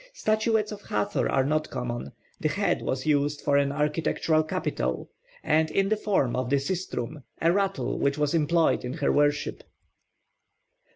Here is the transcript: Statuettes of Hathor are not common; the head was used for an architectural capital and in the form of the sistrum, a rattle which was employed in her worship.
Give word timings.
Statuettes 0.13 0.71
of 0.71 0.81
Hathor 0.81 1.29
are 1.29 1.43
not 1.43 1.69
common; 1.69 2.11
the 2.39 2.47
head 2.49 2.81
was 2.81 3.05
used 3.05 3.39
for 3.39 3.55
an 3.57 3.71
architectural 3.71 4.41
capital 4.43 5.11
and 5.43 5.69
in 5.69 5.89
the 5.89 5.95
form 5.95 6.35
of 6.35 6.49
the 6.49 6.57
sistrum, 6.59 7.21
a 7.39 7.51
rattle 7.53 7.99
which 7.99 8.17
was 8.17 8.33
employed 8.33 8.83
in 8.83 8.93
her 8.93 9.11
worship. 9.11 9.63